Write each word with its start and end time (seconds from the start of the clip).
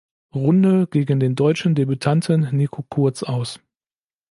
Runde 0.33 0.87
gegen 0.87 1.19
den 1.19 1.35
deutschen 1.35 1.75
Debütanten 1.75 2.49
Nico 2.57 2.81
Kurz 2.81 3.21
aus. 3.21 3.59